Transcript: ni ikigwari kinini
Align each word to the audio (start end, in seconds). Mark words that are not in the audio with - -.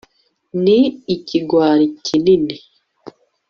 ni 0.63 0.79
ikigwari 1.15 1.85
kinini 2.05 2.55